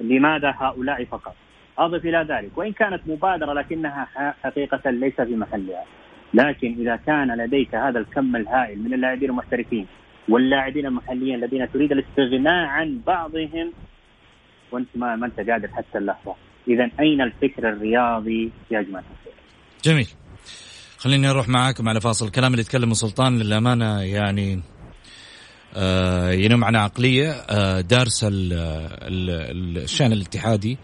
لماذا 0.00 0.54
هؤلاء 0.58 1.04
فقط. 1.04 1.34
أضف 1.80 2.04
إلى 2.04 2.26
ذلك. 2.28 2.58
وإن 2.58 2.72
كانت 2.72 3.00
مبادرة 3.06 3.52
لكنها 3.52 4.08
حقيقة 4.42 4.90
ليس 4.90 5.20
في 5.20 5.36
محلها. 5.36 5.84
لكن 6.34 6.76
إذا 6.80 6.96
كان 6.96 7.36
لديك 7.44 7.74
هذا 7.74 7.98
الكم 7.98 8.36
الهائل 8.36 8.78
من 8.78 8.94
اللاعبين 8.94 9.30
المحترفين 9.30 9.86
واللاعبين 10.28 10.86
المحليين 10.86 11.44
الذين 11.44 11.72
تريد 11.72 11.92
الاستغناء 11.92 12.66
عن 12.66 13.00
بعضهم 13.06 13.72
وأنت 14.72 14.88
ما, 14.94 15.16
ما 15.16 15.26
أنت 15.26 15.50
قادر 15.50 15.68
حتى 15.68 15.98
اللحظة. 15.98 16.34
اذا 16.68 16.90
أين 17.00 17.20
الفكر 17.20 17.68
الرياضي 17.68 18.50
يا 18.70 18.82
جماعة؟ 18.82 19.04
جميل. 19.84 20.08
خليني 20.98 21.30
أروح 21.30 21.48
معاكم 21.48 21.88
على 21.88 22.00
فاصل 22.00 22.26
الكلام 22.26 22.50
اللي 22.50 22.62
يتكلمه 22.62 22.94
سلطان 22.94 23.38
للأمانة 23.38 24.02
يعني 24.02 24.62
آه 25.76 26.30
ينم 26.30 26.64
عن 26.64 26.76
عقلية 26.76 27.30
آه 27.30 27.80
دارسه 27.80 28.28
الشأن 29.82 30.12
الاتحادي 30.12 30.78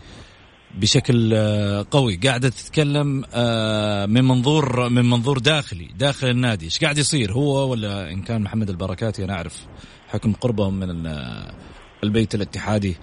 بشكل 0.77 1.35
آه 1.35 1.87
قوي. 1.91 2.17
قاعدة 2.17 2.49
تتكلم 2.49 3.25
آه 3.35 4.07
من 4.07 4.25
منظور 4.25 4.89
من 4.89 5.11
منظور 5.11 5.39
داخلي 5.39 5.89
داخل 5.99 6.27
النادي. 6.31 6.65
إيش 6.65 6.79
قاعد 6.79 6.99
يصير 6.99 7.33
هو 7.33 7.71
ولا 7.71 8.11
إن 8.11 8.23
كان 8.23 8.43
محمد 8.43 8.71
البركاتي؟ 8.71 9.25
أنا 9.25 9.35
أعرف 9.35 9.67
حكم 10.09 10.33
قربهم 10.33 10.81
من 10.81 11.07
آه، 11.07 11.55
البيت 12.05 12.35
الاتحادي 12.35 12.97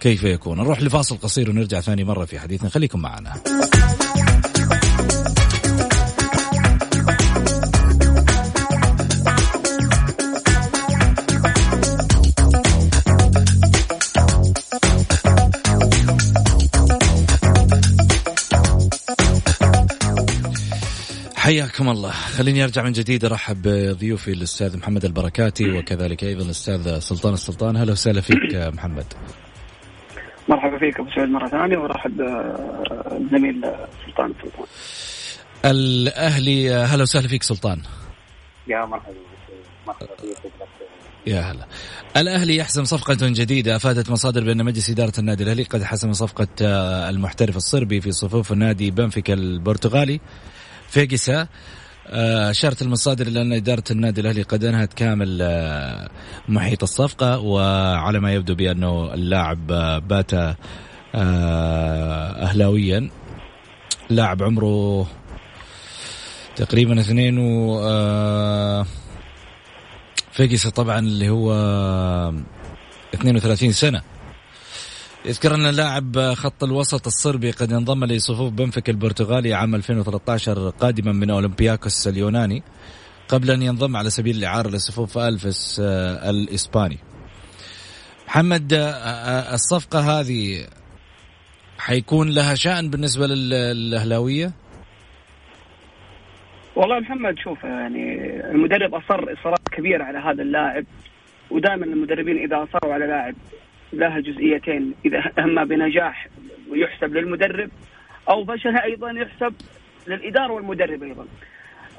كيف 0.00 0.22
يكون. 0.24 0.58
نروح 0.58 0.82
لفاصل 0.82 1.16
قصير 1.16 1.50
ونرجع 1.50 1.80
ثاني 1.80 2.04
مرة 2.04 2.24
في 2.24 2.38
حديثنا. 2.38 2.68
خليكم 2.68 3.00
معنا. 3.00 3.34
حياكم 21.50 21.88
الله. 21.88 22.10
خليني 22.10 22.64
أرجع 22.64 22.82
من 22.82 22.92
جديد 22.92 23.24
أرحب 23.24 23.62
بضيوفي 23.62 24.32
الأستاذ 24.32 24.76
محمد 24.76 25.04
البركاتي 25.04 25.70
وكذلك 25.70 26.24
أيضا 26.24 26.44
الأستاذ 26.44 26.98
سلطان 26.98 27.34
السلطان. 27.34 27.76
أهلا 27.76 27.92
وسهلا 27.92 28.20
فيك 28.20 28.54
محمد. 28.54 29.04
مرحبا 30.48 30.78
فيك 30.78 31.00
أبو 31.00 31.10
سعود 31.10 31.28
مرة 31.28 31.48
ثانية 31.48 31.78
وأرحب 31.78 32.16
بالزميل 32.16 33.62
سلطان 34.06 34.34
سلطان 34.42 34.66
الأهلي 35.64 36.74
أهلا 36.74 37.02
وسهلا 37.02 37.28
فيك 37.28 37.42
سلطان. 37.42 37.82
يا 38.68 38.84
مرحبا 38.84 39.14
مرحبا 39.86 40.06
يا 41.26 41.40
هلا. 41.40 41.66
الأهلي 42.16 42.56
يحسم 42.56 42.84
صفقة 42.84 43.18
جديدة 43.22 43.76
أفادت 43.76 44.10
مصادر 44.10 44.44
بأن 44.44 44.64
مجلس 44.64 44.90
إدارة 44.90 45.12
النادي 45.18 45.44
الأهلي 45.44 45.62
قد 45.62 45.82
حسم 45.82 46.12
صفقة 46.12 46.48
المحترف 47.08 47.56
الصربي 47.56 48.00
في 48.00 48.12
صفوف 48.12 48.52
النادي 48.52 48.90
بنفيكا 48.90 49.34
البرتغالي. 49.34 50.20
فيجيسا 50.90 51.48
آه، 52.06 52.50
أشارت 52.50 52.82
المصادر 52.82 53.26
إلى 53.26 53.42
أن 53.42 53.52
إدارة 53.52 53.84
النادي 53.90 54.20
الأهلي 54.20 54.42
قد 54.42 54.64
أنهت 54.64 54.94
كامل 54.94 55.38
آه، 55.42 56.10
محيط 56.48 56.82
الصفقة 56.82 57.38
وعلى 57.38 58.20
ما 58.20 58.34
يبدو 58.34 58.54
بأنه 58.54 59.14
اللاعب 59.14 59.72
آه، 59.72 59.98
بات 59.98 60.30
أهلاويا. 62.44 63.10
لاعب 64.10 64.42
عمره 64.42 65.06
تقريبا 66.56 67.00
اثنين 67.00 67.38
و 67.38 67.80
فيجيسا 70.32 70.70
طبعا 70.70 70.98
اللي 70.98 71.28
هو 71.28 71.52
32 73.14 73.72
سنة. 73.72 74.02
يذكر 75.30 75.54
أن 75.54 75.76
لاعب 75.76 76.34
خط 76.34 76.64
الوسط 76.64 77.06
الصربي 77.06 77.50
قد 77.50 77.72
انضم 77.72 78.04
لصفوف 78.04 78.52
بنفيك 78.52 78.90
البرتغالي 78.90 79.54
عام 79.54 79.74
2013 79.74 80.70
قادما 80.70 81.12
من 81.12 81.30
أولمبياكوس 81.30 82.08
اليوناني 82.08 82.62
قبل 83.28 83.50
أن 83.50 83.62
ينضم 83.62 83.96
على 83.96 84.10
سبيل 84.10 84.36
الإعارة 84.36 84.68
لصفوف 84.68 85.18
ألفس 85.18 85.80
آه، 85.84 86.30
الإسباني 86.30 86.98
محمد 88.28 88.72
آه، 88.72 88.78
آه، 88.78 89.54
الصفقة 89.54 89.98
هذه 89.98 90.66
حيكون 91.78 92.28
لها 92.30 92.54
شأن 92.54 92.90
بالنسبة 92.90 93.26
للأهلاوية؟ 93.26 94.50
والله 96.76 97.00
محمد 97.00 97.38
شوف 97.38 97.64
يعني 97.64 98.04
المدرب 98.50 98.94
أصر 98.94 99.32
إصرار 99.32 99.58
كبير 99.72 100.02
على 100.02 100.18
هذا 100.18 100.42
اللاعب 100.42 100.84
ودائما 101.50 101.84
المدربين 101.84 102.36
إذا 102.36 102.62
أصروا 102.62 102.94
على 102.94 103.06
لاعب 103.06 103.34
لها 103.92 104.20
جزئيتين 104.20 104.94
إذا 105.04 105.32
اما 105.38 105.64
بنجاح 105.64 106.28
يحسب 106.72 107.16
للمدرب 107.16 107.70
أو 108.28 108.44
فشل 108.44 108.76
أيضا 108.76 109.10
يحسب 109.10 109.54
للإدارة 110.06 110.52
والمدرب 110.52 111.02
أيضا. 111.02 111.26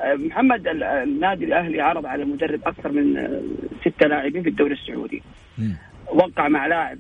آه، 0.02 0.16
محمد 0.16 0.68
النادي 0.68 1.46
الأهلي 1.46 1.82
عرض 1.82 2.06
على 2.06 2.24
المدرب 2.24 2.60
أكثر 2.66 2.92
من 2.92 3.18
آه، 3.18 3.42
ستة 3.82 4.08
لاعبين 4.08 4.44
في 4.44 4.50
الدوري 4.50 4.74
السعودي. 4.74 5.24
وقع 6.08 6.48
مع 6.48 6.68
لاعب 6.68 6.98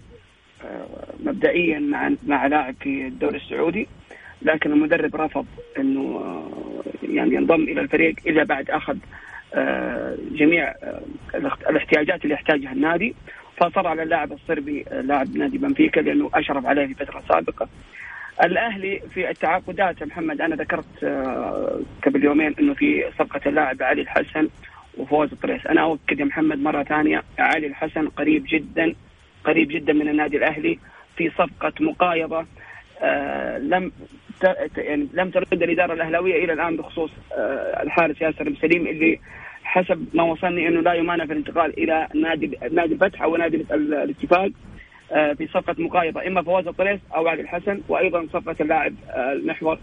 آه، 0.65 0.88
مبدئيا 1.25 1.79
مع 1.79 2.12
مع 2.27 2.48
لاعب 2.48 2.75
في 2.81 3.07
الدوري 3.07 3.38
السعودي 3.38 3.88
لكن 4.41 4.71
المدرب 4.71 5.15
رفض 5.15 5.45
إنه 5.79 6.24
يعني 7.03 7.36
ينضم 7.36 7.63
إلى 7.63 7.81
الفريق 7.81 8.15
إلا 8.27 8.43
بعد 8.43 8.69
أخذ 8.69 8.98
جميع 10.31 10.74
الاحتياجات 11.69 12.24
اللي 12.24 12.33
يحتاجها 12.33 12.71
النادي 12.71 13.15
فصر 13.61 13.87
على 13.87 14.03
اللاعب 14.03 14.31
الصربي 14.31 14.85
لاعب 14.91 15.37
نادي 15.37 15.57
بنفيكا 15.57 15.99
لأنه 15.99 16.29
أشرف 16.33 16.65
عليه 16.65 16.85
في 16.85 16.93
فترة 16.93 17.23
سابقة. 17.29 17.67
الأهلي 18.43 19.01
في 19.13 19.29
التعاقدات 19.29 20.03
محمد 20.03 20.41
أنا 20.41 20.55
ذكرت 20.55 21.03
آه، 21.03 21.79
قبل 22.05 22.23
يومين 22.23 22.55
إنه 22.59 22.73
في 22.73 23.03
صفقة 23.19 23.41
اللاعب 23.45 23.83
علي 23.83 24.01
الحسن 24.01 24.49
وفوز 24.97 25.31
الطريس، 25.31 25.67
أنا 25.67 25.81
أؤكد 25.81 26.19
يا 26.19 26.25
محمد 26.25 26.59
مرة 26.59 26.83
ثانية 26.83 27.23
علي 27.39 27.67
الحسن 27.67 28.07
قريب 28.07 28.43
جدا 28.47 28.95
قريب 29.43 29.67
جدا 29.67 29.93
من 29.93 30.09
النادي 30.09 30.37
الأهلي 30.37 30.79
في 31.17 31.29
صفقة 31.29 31.73
مقايضة 31.79 32.45
آه 33.01 33.57
لم 33.57 33.91
يعني 34.77 35.07
لم 35.13 35.29
ترد 35.29 35.63
الإدارة 35.63 35.93
الأهلاوية 35.93 36.43
إلى 36.43 36.53
الآن 36.53 36.77
بخصوص 36.77 37.11
آه 37.37 37.83
الحارس 37.83 38.21
ياسر 38.21 38.53
سليم 38.61 38.87
اللي 38.87 39.19
حسب 39.71 40.07
ما 40.13 40.23
وصلني 40.23 40.67
إنه 40.67 40.81
لا 40.81 40.93
يمانع 40.93 41.25
في 41.25 41.33
الانتقال 41.33 41.79
إلى 41.79 42.07
نادي 42.15 42.57
نادي 42.71 42.93
الفتح 42.93 43.21
أو 43.21 43.37
نادي 43.37 43.65
الاتفاق 43.71 44.49
آه، 45.11 45.33
في 45.33 45.47
صفقه 45.47 45.75
مقايضة 45.77 46.27
إما 46.27 46.41
فواز 46.41 46.67
الطريس 46.67 46.99
أو 47.15 47.27
علي 47.27 47.41
الحسن 47.41 47.81
وأيضا 47.89 48.27
صفقه 48.33 48.55
اللاعب 48.61 48.93
آه، 49.09 49.33
المحور 49.33 49.79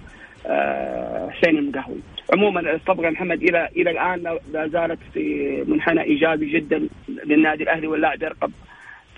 آه، 0.47 1.31
حسين 1.31 1.59
المقهوي. 1.59 1.99
عموما 2.35 2.61
الصفقه 2.75 3.11
محمد 3.11 3.43
إلى 3.43 3.69
إلى 3.77 3.91
الآن 3.91 4.39
لا 4.53 4.69
زالت 4.69 4.99
في 5.15 5.65
منحنى 5.69 6.03
إيجابي 6.03 6.53
جدا 6.53 6.89
للنادي 7.25 7.63
الأهلي 7.63 7.87
واللاعب 7.87 8.23
يرقب 8.23 8.53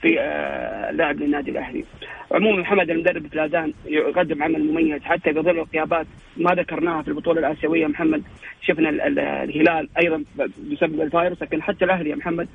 في 0.02 0.21
آه، 0.21 0.90
لاعب 0.90 1.21
للنادي 1.21 1.50
الأهلي. 1.50 1.85
عموما 2.33 2.61
محمد 2.61 2.90
المدرب 2.90 3.26
فلادان 3.26 3.73
يقدم 3.87 4.42
عمل 4.42 4.64
مميز 4.64 5.02
حتى 5.02 5.33
بظل 5.33 5.59
الغيابات 5.59 6.07
ما 6.37 6.54
ذكرناها 6.54 7.02
في 7.02 7.09
البطولة 7.09 7.40
الآسيوية 7.40 7.87
محمد. 7.87 8.23
شفنا 8.62 8.88
الهلال 9.42 9.88
أيضا 10.02 10.25
بسبب 10.73 11.00
الفايروس 11.00 11.42
لكن 11.42 11.62
حتى 11.62 11.85
الأهلي 11.85 12.11
يا 12.11 12.16
محمد 12.16 12.49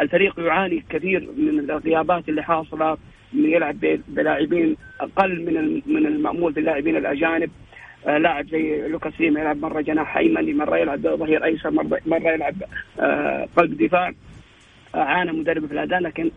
الفريق 0.00 0.40
يعاني 0.40 0.84
كثير 0.90 1.28
من 1.36 1.58
الغيابات 1.70 2.28
اللي 2.28 2.42
حاصلة 2.42 2.96
يلعب 3.34 3.76
بلاعبين 4.08 4.76
أقل 5.00 5.44
من 5.46 5.82
من 5.94 6.06
المأمول 6.06 6.52
باللاعبين 6.52 6.96
الأجانب. 6.96 7.50
آه 8.06 8.18
لاعب 8.18 8.46
زي 8.46 8.88
لوكاس 8.88 9.12
ليما 9.20 9.40
يلعب 9.40 9.56
مرة 9.56 9.80
جناح 9.80 10.16
أيمن 10.16 10.56
مرة 10.56 10.76
يلعب 10.76 11.00
ظهير 11.00 11.44
أيسر 11.44 11.70
مرة 12.06 12.30
يلعب 12.30 12.54
آه 13.00 13.48
قلب 13.56 13.82
دفاع. 13.82 14.12
عانى 14.94 15.32
مدرب 15.32 15.66
في 15.66 15.72
الاداء 15.72 16.00
لكن 16.00 16.30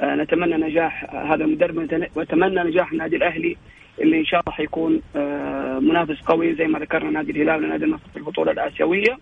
آه 0.00 0.14
نتمنى 0.14 0.56
نجاح 0.56 1.14
هذا 1.14 1.44
المدرب 1.44 1.76
ونتمنى 2.16 2.60
نجاح 2.60 2.92
النادي 2.92 3.16
الأهلي 3.16 3.56
اللي 4.00 4.18
إن 4.18 4.24
شاء 4.24 4.40
الله 4.40 4.52
حيكون 4.52 5.00
آه 5.16 5.78
منافس 5.78 6.20
قوي 6.20 6.54
زي 6.54 6.66
ما 6.66 6.78
ذكرنا 6.78 7.10
نادي 7.10 7.32
الهلال 7.32 7.64
ونادي 7.64 7.84
النصر 7.84 8.08
في 8.12 8.16
البطولة 8.16 8.52
الآسيوية. 8.52 9.18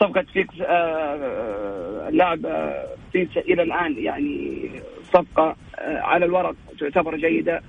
صفقة 0.00 0.22
فيكس 0.32 0.54
اللاعب 2.08 2.46
آه، 2.46 2.86
فيكس 3.12 3.36
إلى 3.36 3.62
الآن 3.62 3.98
يعني 3.98 4.70
صفقة 5.02 5.56
على 5.78 6.24
الورق 6.24 6.54
تعتبر 6.80 7.16
جيدة. 7.16 7.62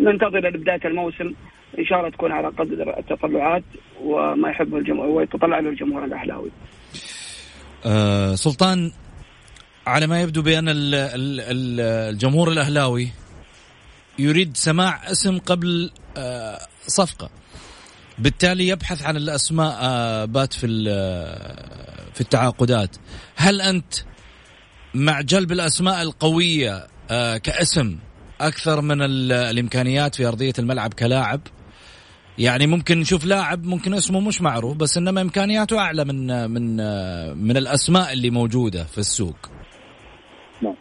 ننتظر 0.00 0.38
لبداية 0.38 0.80
الموسم 0.84 1.32
إن 1.78 1.84
شاء 1.84 1.98
الله 1.98 2.10
تكون 2.10 2.32
على 2.32 2.48
قدر 2.48 2.98
التطلعات 2.98 3.62
وما 4.02 4.50
يحبه 4.50 4.78
الجمهور 4.78 5.08
ويتطلع 5.08 5.58
له 5.58 5.68
الجمهور 5.68 6.04
الأهلاوي. 6.04 6.50
أه 7.86 8.34
سلطان 8.34 8.92
على 9.86 10.06
ما 10.06 10.22
يبدو 10.22 10.42
بأن 10.42 10.64
الجمهور 10.68 12.52
الأهلاوي 12.52 13.08
يريد 14.18 14.56
سماع 14.56 15.10
اسم 15.12 15.38
قبل 15.38 15.90
صفقة. 16.86 17.30
بالتالي 18.18 18.68
يبحث 18.68 19.02
عن 19.02 19.16
الأسماء 19.16 19.78
آه، 19.80 20.24
بات 20.24 20.52
في 20.52 20.84
آه، 20.88 22.12
في 22.14 22.20
التعاقدات. 22.20 22.96
هل 23.36 23.60
أنت 23.60 23.94
مع 24.94 25.20
جلب 25.20 25.52
الأسماء 25.52 26.02
القوية 26.02 26.86
آه، 27.10 27.36
كاسم 27.36 27.98
أكثر 28.40 28.80
من 28.80 29.02
الإمكانيات 29.32 30.14
في 30.14 30.26
أرضية 30.26 30.52
الملعب 30.58 30.94
كلاعب؟ 30.94 31.40
يعني 32.38 32.66
ممكن 32.66 32.98
نشوف 32.98 33.24
لاعب 33.26 33.64
ممكن 33.64 33.94
اسمه 33.94 34.20
مش 34.20 34.42
معروف 34.42 34.76
بس 34.76 34.98
إنما 34.98 35.20
إمكانياته 35.20 35.78
أعلى 35.78 36.04
من 36.04 36.50
من 36.50 36.76
من 37.36 37.56
الأسماء 37.56 38.12
اللي 38.12 38.30
موجودة 38.30 38.84
في 38.84 38.98
السوق. 38.98 39.36
نعم. 40.62 40.74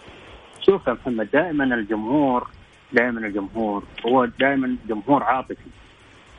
شوف 0.66 0.88
يا 0.88 0.94
محمد 0.94 1.30
دائما 1.34 1.64
الجمهور 1.64 2.48
دائما 2.94 3.28
الجمهور 3.28 3.84
هو 4.06 4.26
دائما 4.26 4.78
جمهور 4.90 5.24
عاطفي. 5.24 5.70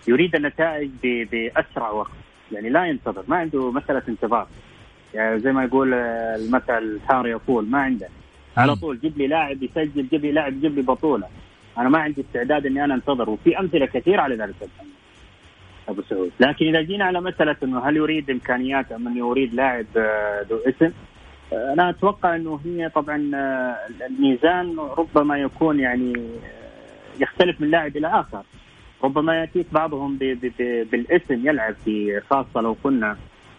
يريد 0.08 0.34
النتائج 0.34 0.90
بأسرع 1.02 1.90
وقت. 1.90 2.10
يعني 2.52 2.70
لا 2.70 2.86
ينتظر 2.86 3.24
ما 3.28 3.36
عنده 3.36 3.70
مسألة 3.70 4.02
انتظار. 4.08 4.46
يعني 5.14 5.40
زي 5.40 5.52
ما 5.52 5.64
يقول 5.64 5.94
المثل 5.94 6.78
الحار 6.78 7.26
يقول 7.26 7.70
ما 7.70 7.78
عنده. 7.78 8.08
على 8.56 8.76
طول 8.76 9.00
جيب 9.00 9.18
لي 9.18 9.26
لاعب 9.26 9.62
يسجل 9.62 10.08
جيب 10.10 10.24
لي 10.24 10.32
لاعب 10.32 10.60
جيب 10.60 10.74
لي 10.74 10.82
بطولة. 10.82 11.28
أنا 11.78 11.88
ما 11.88 11.98
عندي 11.98 12.20
استعداد 12.20 12.66
إني 12.66 12.84
أنا 12.84 12.94
أنتظر. 12.94 13.30
وفي 13.30 13.58
أمثلة 13.58 13.86
كثيرة 13.86 14.20
على 14.20 14.36
ذلك 14.36 14.54
أبو 15.88 16.02
سعود. 16.02 16.32
لكن 16.40 16.66
إذا 16.66 16.80
جينا 16.80 17.04
على 17.04 17.20
مسألة 17.20 17.56
إنه 17.62 17.88
هل 17.88 17.96
يريد 17.96 18.30
إمكانيات 18.30 18.92
أم 18.92 19.08
انه 19.08 19.28
يريد 19.28 19.54
لاعب 19.54 19.86
آه، 19.96 20.46
ذو 20.50 20.58
اسم 20.58 20.92
آه، 21.52 21.72
أنا 21.72 21.90
أتوقع 21.90 22.36
إنه 22.36 22.60
هي 22.64 22.88
طبعا 22.88 23.30
آه، 23.34 23.76
الميزان 24.06 24.76
ربما 24.78 25.38
يكون 25.38 25.80
يعني 25.80 26.12
يختلف 27.20 27.60
من 27.60 27.70
لاعب 27.70 27.96
إلى 27.96 28.06
آخر. 28.06 28.42
ربما 29.04 29.40
يأتيك 29.40 29.66
بعضهم 29.72 30.18
بالاسم 30.90 31.48
يلعب 31.48 31.74
في 31.84 32.20
خاصة 32.30 32.60
لو 32.60 32.76
كنا 32.82 33.16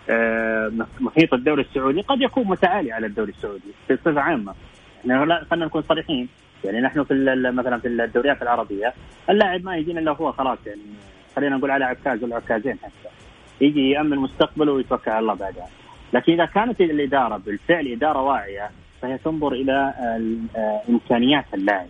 آه، 0.10 0.72
محيط 1.00 1.34
الدوري 1.34 1.62
السعودي. 1.62 2.02
قد 2.02 2.22
يكون 2.22 2.48
متعالي 2.48 2.92
على 2.92 3.08
الدوري 3.08 3.32
السعودي 3.32 3.74
بصفة 3.90 4.22
عامة. 4.22 4.54
إحنا 5.00 5.44
خلينا 5.50 5.66
نكون 5.66 5.82
صريحين. 5.82 6.28
يعني 6.64 6.82
نحن 6.82 7.04
في 7.04 7.14
مثلا 7.56 7.80
في 7.80 7.88
الدوريات 7.88 8.42
العربية 8.42 8.94
اللاعب 9.30 9.64
ما 9.64 9.78
يجينا 9.78 10.00
إلا 10.00 10.12
هو 10.12 10.32
خلاص 10.32 10.58
يعني. 10.66 10.82
خلينا 11.36 11.58
نقول 11.58 11.72
على 11.72 11.86
عكاز 11.86 12.24
ولا 12.24 12.36
عكازين 12.36 12.78
حتى. 12.84 13.10
يجي 13.62 13.90
يأمن 13.90 14.18
مستقبله 14.18 14.72
ويتوكل 14.72 15.12
على 15.12 15.20
الله 15.20 15.34
بعدها. 15.34 15.68
لكن 16.14 16.34
إذا 16.34 16.46
كانت 16.46 16.82
الإدارة 16.82 17.38
بالفعل 17.38 17.88
إدارة 17.88 18.22
واعية 18.22 18.70
فهي 19.02 19.18
تنظر 19.18 19.54
إلى 19.54 19.94
آه، 20.56 20.82
إمكانيات 20.90 21.46
اللاعب. 21.54 21.88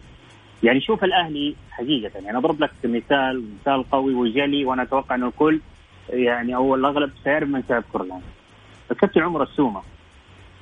يعني 0.64 0.82
شوف 0.82 1.04
الأهلي 1.04 1.56
حقيقة 1.72 2.12
يعني 2.26 2.38
أضرب 2.38 2.62
لك 2.62 2.72
مثال 2.84 3.44
مثال 3.62 3.90
قوي 3.92 4.14
وجلي 4.14 4.66
وأنا 4.66 4.84
أتوقع 4.84 5.16
إنه 5.16 5.28
الكل 5.28 5.60
يعني 6.10 6.56
أو 6.56 6.76
الأغلب 6.76 7.12
سيعرف 7.24 7.50
من 7.50 7.64
سيذكر 7.68 8.02
الان 8.02 8.22
الكابتن 8.92 9.22
عمر 9.22 9.44
السومة 9.44 9.82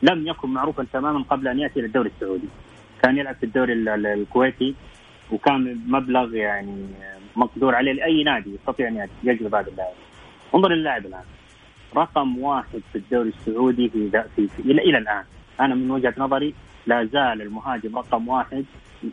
لم 0.02 0.28
يكن 0.28 0.50
معروفا 0.50 0.86
تماما 0.94 1.24
قبل 1.30 1.48
أن 1.48 1.60
يأتي 1.60 1.80
إلى 1.80 1.88
الدوري 1.88 2.10
السعودي. 2.16 2.48
كان 3.04 3.18
يلعب 3.18 3.36
في 3.36 3.46
الدوري 3.46 3.74
الكويتي 3.74 4.76
وكان 5.32 5.80
مبلغ 5.88 6.36
يعني 6.36 6.88
مقدور 7.36 7.76
عليه 7.76 7.92
لأي 7.92 8.24
نادي 8.24 8.54
يستطيع 8.56 8.88
أن 8.88 9.08
يجذب 9.24 9.56
هذا 9.56 9.68
اللاعب. 9.68 9.94
انظر 10.56 10.70
للاعب 10.70 11.06
الآن. 11.06 11.24
رقم 11.96 12.38
واحد 12.40 12.82
في 12.92 12.98
الدوري 12.98 13.30
السعودي 13.30 13.90
في, 13.90 14.24
في, 14.36 14.48
في 14.48 14.60
إلى 14.60 14.82
إلى 14.82 14.98
الآن. 14.98 15.24
أنا 15.60 15.76
من 15.76 15.92
وجهة 15.92 16.14
نظري 16.18 16.54
لا 16.88 17.06
زال 17.06 17.42
المهاجم 17.42 17.98
رقم 17.98 18.28
واحد 18.28 18.66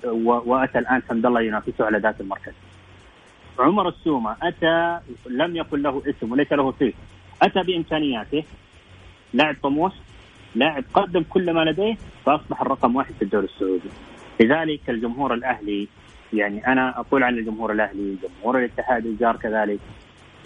وأتى 0.04 0.78
الآن 0.78 1.02
حمد 1.08 1.26
الله 1.26 1.40
ينافسه 1.40 1.84
على 1.84 1.98
ذات 1.98 2.20
المركز. 2.20 2.52
عمر 3.58 3.88
السومة 3.88 4.36
أتى 4.42 5.00
لم 5.28 5.56
يكن 5.56 5.82
له 5.82 6.02
اسم 6.06 6.32
وليس 6.32 6.52
له 6.52 6.72
صيت 6.78 6.94
أتى 7.42 7.62
بإمكانياته. 7.62 8.44
لاعب 9.34 9.56
طموح 9.62 9.92
لاعب 10.54 10.84
قدم 10.94 11.22
كل 11.30 11.52
ما 11.52 11.64
لديه 11.64 11.96
فأصبح 12.24 12.60
الرقم 12.60 12.96
واحد 12.96 13.14
في 13.14 13.22
الدوري 13.22 13.46
السعودي. 13.46 13.90
لذلك 14.40 14.90
الجمهور 14.90 15.34
الأهلي 15.34 15.88
يعني 16.32 16.66
أنا 16.66 17.00
أقول 17.00 17.22
عن 17.22 17.38
الجمهور 17.38 17.72
الأهلي 17.72 18.16
جمهور 18.22 18.58
الاتحاد 18.58 19.06
الجار 19.06 19.36
كذلك. 19.36 19.78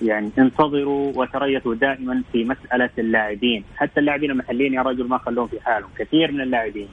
يعني 0.02 0.30
انتظروا 0.38 1.12
وتريثوا 1.16 1.74
دائما 1.74 2.22
في 2.32 2.44
مسألة 2.44 2.90
اللاعبين، 2.98 3.64
حتى 3.76 4.00
اللاعبين 4.00 4.30
المحليين 4.30 4.74
يا 4.74 4.82
رجل 4.82 5.08
ما 5.08 5.18
خلوهم 5.18 5.48
في 5.48 5.60
حالهم، 5.60 5.90
كثير 5.98 6.32
من 6.32 6.40
اللاعبين. 6.40 6.88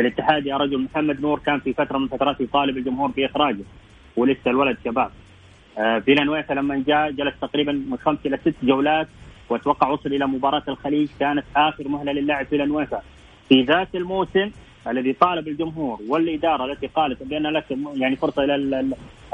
الاتحاد 0.00 0.46
يا 0.46 0.56
رجل 0.56 0.78
محمد 0.78 1.20
نور 1.20 1.38
كان 1.38 1.60
في 1.60 1.72
فترة 1.72 1.98
من 1.98 2.04
الفترات 2.04 2.40
يطالب 2.40 2.76
الجمهور 2.76 3.10
بإخراجه 3.10 3.64
ولسه 4.16 4.50
الولد 4.50 4.76
شباب. 4.84 5.10
آه 5.78 5.98
فيلانويفا 5.98 6.54
لما 6.54 6.84
جاء 6.86 7.10
جلس 7.10 7.34
تقريبا 7.40 7.72
من 7.72 7.98
خمس 7.98 8.18
إلى 8.26 8.36
ست 8.36 8.54
جولات 8.62 9.08
واتوقع 9.48 9.88
وصل 9.88 10.12
إلى 10.12 10.26
مباراة 10.26 10.62
الخليج 10.68 11.08
كانت 11.20 11.44
آخر 11.56 11.88
مهلة 11.88 12.12
للاعب 12.12 12.46
فيلانويفا 12.46 13.02
في 13.48 13.62
ذات 13.62 13.94
الموسم 13.94 14.50
الذي 14.88 15.12
طالب 15.12 15.48
الجمهور 15.48 15.98
والإدارة 16.08 16.72
التي 16.72 16.86
قالت 16.86 17.22
بأن 17.22 17.46
لك 17.46 17.64
يعني 17.94 18.16
فرصة 18.16 18.44
إلى 18.44 18.54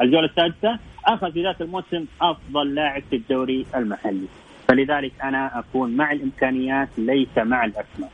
الجولة 0.00 0.26
السادسة 0.26 0.78
أخذ 1.04 1.32
في 1.32 1.42
ذات 1.42 1.60
الموسم 1.60 2.04
أفضل 2.20 2.74
لاعب 2.74 3.02
في 3.10 3.16
الدوري 3.16 3.66
المحلي. 3.76 4.26
فلذلك 4.68 5.12
أنا 5.22 5.58
أكون 5.58 5.96
مع 5.96 6.12
الإمكانيات 6.12 6.88
ليس 6.98 7.38
مع 7.38 7.64
الأسماء. 7.64 8.10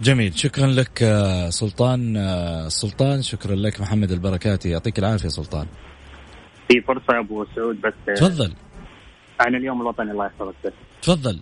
جميل. 0.00 0.38
شكرا 0.38 0.66
لك 0.66 1.02
آه، 1.02 1.50
سلطان 1.50 2.16
آه، 2.16 2.68
سلطان. 2.68 3.22
شكرا 3.22 3.54
لك 3.54 3.80
محمد 3.80 4.10
البركاتي. 4.10 4.70
يعطيك 4.70 4.98
العافية 4.98 5.28
سلطان. 5.28 5.66
في 6.68 6.80
فرصة 6.80 7.18
أبو 7.18 7.44
سعود 7.56 7.80
بس 7.80 7.92
آه، 8.08 8.14
تفضل. 8.14 8.52
عن 9.40 9.54
اليوم 9.54 9.80
الوطني 9.80 10.10
الله 10.10 10.26
يحفظك. 10.26 10.72
تفضل. 11.02 11.40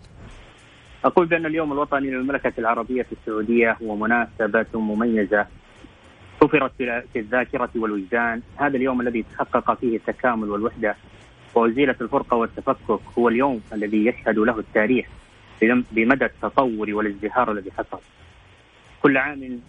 أقول 1.05 1.27
بأن 1.27 1.47
اليوم 1.47 1.73
الوطني 1.73 2.11
للمملكة 2.11 2.53
العربية 2.59 3.07
السعودية 3.13 3.77
هو 3.83 3.97
مناسبة 3.97 4.67
مميزة. 4.75 5.47
حفرت 6.43 6.73
في 7.13 7.19
الذاكرة 7.19 7.71
والوجدان. 7.77 8.43
هذا 8.57 8.77
اليوم 8.77 9.01
الذي 9.01 9.23
تحقق 9.23 9.79
فيه 9.81 9.97
التكامل 9.97 10.51
والوحدة. 10.51 10.97
وأزيلت 11.55 12.03
الفرقة 12.03 12.37
والتفكك. 12.37 13.01
هو 13.19 13.29
اليوم 13.29 13.61
الذي 13.73 14.07
يشهد 14.07 14.39
له 14.39 14.59
التاريخ 14.59 15.07
بمدى 15.63 16.25
التطور 16.25 16.95
والازدهار 16.95 17.53
الذي 17.53 17.71
حصل. 17.71 17.99
كل 19.03 19.17
عام 19.17 19.61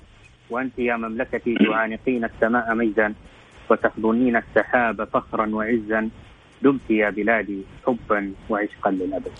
وأنت 0.49 0.79
يا 0.79 0.95
مملكتي 0.95 1.55
تعانقين 1.55 2.23
السماء 2.25 2.75
مجدا 2.75 3.13
وتحضنين 3.69 4.35
السحاب 4.35 5.03
فخرا 5.03 5.47
وعزا. 5.47 6.09
دمت 6.61 6.89
يا 6.89 7.09
بلادي 7.09 7.61
حبا 7.87 8.33
وعشقا 8.49 8.91
للأبد. 8.91 9.31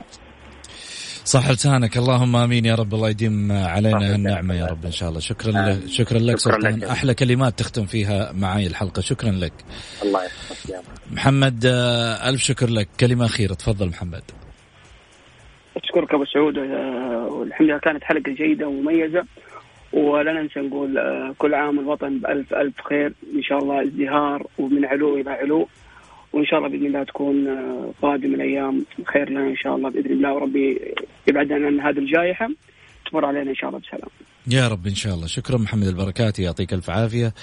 صح 1.27 1.51
لسانك 1.51 1.97
اللهم 1.97 2.35
آمين 2.35 2.65
يا 2.65 2.75
رب. 2.75 2.93
الله 2.93 3.09
يديم 3.09 3.51
علينا 3.51 4.15
النعمة 4.15 4.53
يا 4.55 4.65
رب 4.65 4.85
إن 4.85 4.91
شاء 4.91 5.09
الله. 5.09 5.19
شكرا 5.19 5.51
لك 5.51 5.87
شكرا 5.87 6.19
لك. 6.19 6.39
سلطان. 6.39 6.83
أحلى 6.83 7.13
كلمات 7.13 7.59
تختم 7.59 7.85
فيها 7.85 8.31
معي 8.31 8.67
الحلقة. 8.67 9.01
شكرا 9.01 9.31
لك. 9.31 9.53
الله 10.03 10.23
يحفظك 10.25 10.81
محمد 11.11 11.65
آه، 11.65 12.29
ألف 12.29 12.41
شكر 12.41 12.69
لك. 12.69 12.87
كلمة 12.99 13.25
أخيرة. 13.25 13.53
تفضل 13.53 13.87
محمد. 13.87 14.21
أشكرك 15.83 16.13
أبو 16.13 16.25
سعود. 16.25 16.57
والحمد 16.57 17.67
لله 17.67 17.77
كانت 17.77 18.03
حلقة 18.03 18.31
جيدة 18.31 18.67
ومميزة. 18.67 19.25
ولا 19.93 20.41
ننسى 20.41 20.59
نقول 20.59 20.97
آه، 20.97 21.35
كل 21.37 21.53
عام 21.53 21.79
الوطن 21.79 22.19
بألف 22.19 22.53
ألف 22.53 22.81
خير. 22.89 23.13
إن 23.35 23.43
شاء 23.43 23.57
الله 23.57 23.83
ازدهار 23.83 24.47
ومن 24.57 24.85
علو 24.85 25.15
إلى 25.17 25.29
علو. 25.29 25.67
وإن 26.33 26.45
شاء 26.45 26.59
الله 26.59 26.69
بإذن 26.69 26.85
الله 26.85 27.03
تكون 27.03 27.47
آه، 27.47 27.93
قادم 28.01 28.33
الأيام 28.33 28.85
خير 29.13 29.29
لنا 29.29 29.47
إن 29.47 29.55
شاء 29.55 29.75
الله 29.75 29.89
بإذن 29.89 30.11
الله 30.11 30.33
وربي 30.33 30.79
يبعد 31.27 31.51
عن 31.51 31.79
هذه 31.79 31.97
الجائحة 31.97 32.49
تمر 33.11 33.25
علينا 33.25 33.49
إن 33.49 33.55
شاء 33.55 33.69
الله 33.69 33.79
بسلام. 33.79 34.09
يا 34.47 34.67
رب 34.67 34.87
إن 34.87 34.95
شاء 34.95 35.13
الله. 35.15 35.27
شكرا 35.27 35.57
محمد 35.57 35.87
البركاتي 35.87 36.43
يعطيك 36.43 36.73
ألف 36.73 36.89
عافية. 36.89 37.33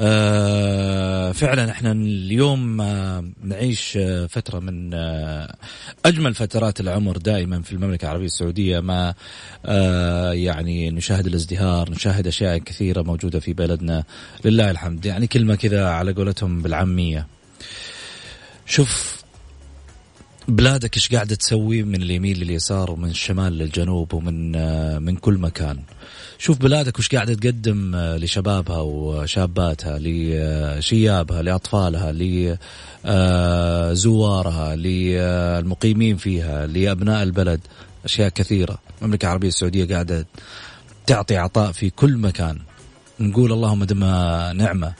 آه 0.00 1.32
فعلا 1.32 1.70
إحنا 1.70 1.92
اليوم 1.92 2.80
آه 2.80 3.24
نعيش 3.44 3.96
آه 3.96 4.26
فترة 4.26 4.58
من 4.58 4.94
أجمل 6.04 6.34
فترات 6.34 6.80
العمر 6.80 7.16
دائما 7.16 7.62
في 7.62 7.72
المملكة 7.72 8.04
العربية 8.04 8.26
السعودية 8.26 8.80
ما 8.80 9.14
يعني 10.32 10.90
نشاهد 10.90 11.26
الازدهار 11.26 11.90
نشاهد 11.90 12.26
أشياء 12.26 12.58
كثيرة 12.58 13.02
موجودة 13.02 13.40
في 13.40 13.52
بلدنا. 13.52 14.04
لله 14.44 14.70
الحمد. 14.70 15.06
يعني 15.06 15.26
كلمة 15.26 15.54
كذا 15.54 15.88
على 15.88 16.12
قولتهم 16.12 16.62
بالعامية. 16.62 17.26
شوف 18.68 19.22
بلادك 20.48 20.96
إيش 20.96 21.14
قاعدة 21.14 21.34
تسوي 21.34 21.82
من 21.82 22.02
اليمين 22.02 22.36
لليسار 22.36 22.90
ومن 22.90 23.10
الشمال 23.10 23.52
للجنوب 23.52 24.14
ومن 24.14 24.56
آه 24.56 24.98
من 24.98 25.16
كل 25.16 25.34
مكان. 25.34 25.78
شوف 26.38 26.58
بلادك 26.58 26.98
وش 26.98 27.08
قاعدة 27.08 27.34
تقدم 27.34 27.94
آه، 27.94 28.16
لشبابها 28.16 28.80
وشاباتها 28.80 29.98
لشيابها 30.00 31.42
لأطفالها 31.42 32.12
لزوارها 33.94 34.76
للمقيمين 34.76 36.16
فيها 36.16 36.66
لأبناء 36.66 37.22
البلد. 37.22 37.60
أشياء 38.04 38.28
كثيرة. 38.28 38.78
المملكة 39.02 39.26
العربية 39.26 39.48
السعودية 39.48 39.94
قاعدة 39.94 40.26
تعطي 41.06 41.36
عطاء 41.36 41.72
في 41.72 41.90
كل 41.90 42.16
مكان. 42.16 42.58
نقول 43.20 43.52
اللهم 43.52 43.84
دم 43.84 44.04
نعمة. 44.56 44.94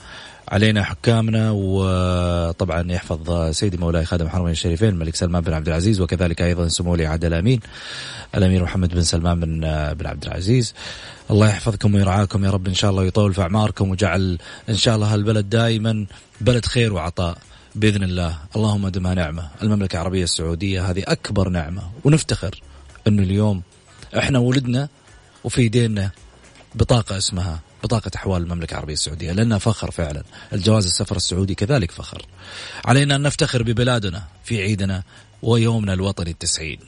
علينا 0.49 0.83
حكامنا 0.83 1.51
وطبعا 1.51 2.91
يحفظ 2.91 3.51
سيدي 3.51 3.77
مولاي 3.77 4.05
خادم 4.05 4.25
الحرمين 4.25 4.51
الشريفين 4.51 4.89
الملك 4.89 5.15
سلمان 5.15 5.43
بن 5.43 5.53
عبد 5.53 5.67
العزيز 5.67 6.01
وكذلك 6.01 6.41
أيضا 6.41 6.67
سمو 6.67 6.91
ولي 6.91 7.05
عهد 7.05 7.25
الامين 7.25 7.59
الأمير 8.35 8.63
محمد 8.63 8.93
بن 8.93 9.01
سلمان 9.01 9.39
بن 9.39 9.59
بن 9.93 10.05
عبد 10.07 10.25
العزيز. 10.25 10.73
الله 11.31 11.47
يحفظكم 11.47 11.95
ويرعاكم 11.95 12.45
يا 12.45 12.49
رب 12.49 12.67
إن 12.67 12.73
شاء 12.73 12.91
الله 12.91 13.01
ويطول 13.01 13.33
في 13.33 13.41
أعماركم 13.41 13.89
وجعل 13.89 14.37
إن 14.69 14.75
شاء 14.75 14.95
الله 14.95 15.13
هالبلد 15.13 15.49
دائما 15.49 16.05
بلد 16.41 16.65
خير 16.65 16.93
وعطاء 16.93 17.37
بإذن 17.75 18.03
الله. 18.03 18.37
اللهم 18.55 18.87
دمها 18.87 19.13
نعمة. 19.13 19.49
المملكة 19.63 19.95
العربية 19.95 20.23
السعودية 20.23 20.89
هذه 20.89 21.03
أكبر 21.07 21.49
نعمة 21.49 21.81
ونفتخر 22.03 22.61
إنه 23.07 23.23
اليوم 23.23 23.61
إحنا 24.17 24.39
ولدنا 24.39 24.89
وفي 25.43 25.61
إيدينا 25.61 26.11
بطاقة 26.75 27.17
اسمها 27.17 27.59
بطاقة 27.83 28.11
أحوال 28.15 28.41
المملكة 28.43 28.73
العربية 28.73 28.93
السعودية 28.93 29.31
لأنها 29.31 29.57
فخر 29.57 29.91
فعلا. 29.91 30.23
الجواز 30.53 30.85
السفر 30.85 31.15
السعودي 31.15 31.55
كذلك 31.55 31.91
فخر. 31.91 32.25
علينا 32.85 33.15
أن 33.15 33.21
نفتخر 33.21 33.63
ببلادنا 33.63 34.23
في 34.43 34.61
عيدنا 34.61 35.03
ويومنا 35.41 35.93
الوطني 35.93 36.31
التسعين. 36.31 36.79